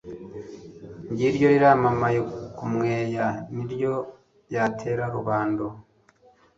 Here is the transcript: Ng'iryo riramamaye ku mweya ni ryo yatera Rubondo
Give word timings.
Ng'iryo 1.11 1.47
riramamaye 1.53 2.19
ku 2.55 2.63
mweya 2.71 3.27
ni 3.53 3.63
ryo 3.71 3.93
yatera 4.53 5.03
Rubondo 5.13 5.65